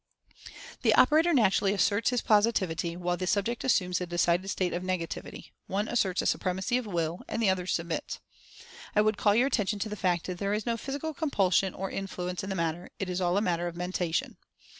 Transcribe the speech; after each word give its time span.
The 0.81 0.95
operator 0.95 1.31
naturally 1.31 1.73
asserts 1.75 2.09
his 2.09 2.23
positivity, 2.23 2.97
while 2.97 3.17
the 3.17 3.27
subject 3.27 3.63
assumes 3.63 4.01
a 4.01 4.07
decided 4.07 4.47
state 4.49 4.73
of 4.73 4.81
Negativity— 4.81 5.51
one 5.67 5.87
asserts 5.87 6.23
a 6.23 6.25
Supremacy 6.25 6.75
of 6.79 6.87
Will, 6.87 7.19
and 7.27 7.39
the 7.39 7.51
other 7.51 7.67
submits. 7.67 8.19
I 8.95 9.01
would 9.01 9.17
call 9.17 9.35
your 9.35 9.45
attention 9.45 9.77
to 9.77 9.89
the 9.89 9.95
fact 9.95 10.25
that 10.25 10.39
there 10.39 10.55
is 10.55 10.65
no 10.65 10.75
physical 10.75 11.13
compulsion, 11.13 11.75
or 11.75 11.91
influence, 11.91 12.43
in 12.43 12.49
the 12.49 12.55
matter— 12.55 12.89
it 12.99 13.11
is 13.11 13.21
all 13.21 13.37
a 13.37 13.41
matter 13.41 13.67
of 13.67 13.75
Mentation 13.75 14.37